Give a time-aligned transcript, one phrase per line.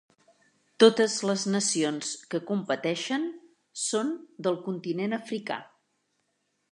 [0.83, 3.27] Totes les nacions que competeixen
[3.83, 4.09] són
[4.47, 5.59] del continent africà.